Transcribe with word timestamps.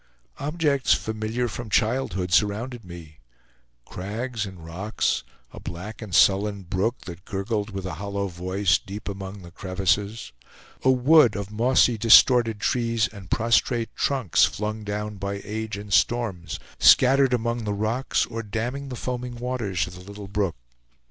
Objects 0.39 0.95
familiar 0.95 1.47
from 1.47 1.69
childhood 1.69 2.31
surrounded 2.33 2.83
me; 2.83 3.19
crags 3.85 4.47
and 4.47 4.65
rocks, 4.65 5.23
a 5.53 5.59
black 5.59 6.01
and 6.01 6.15
sullen 6.15 6.63
brook 6.63 7.01
that 7.01 7.23
gurgled 7.23 7.69
with 7.69 7.85
a 7.85 7.93
hollow 8.01 8.25
voice 8.27 8.79
deep 8.79 9.07
among 9.07 9.43
the 9.43 9.51
crevices, 9.51 10.31
a 10.81 10.89
wood 10.89 11.35
of 11.35 11.51
mossy 11.51 11.99
distorted 11.99 12.59
trees 12.59 13.07
and 13.09 13.29
prostrate 13.29 13.95
trunks 13.95 14.43
flung 14.43 14.83
down 14.83 15.17
by 15.17 15.39
age 15.43 15.77
and 15.77 15.93
storms, 15.93 16.57
scattered 16.79 17.31
among 17.31 17.63
the 17.63 17.71
rocks, 17.71 18.25
or 18.25 18.41
damming 18.41 18.89
the 18.89 18.95
foaming 18.95 19.35
waters 19.35 19.85
of 19.85 19.93
the 19.93 20.01
little 20.01 20.27
brook. 20.27 20.55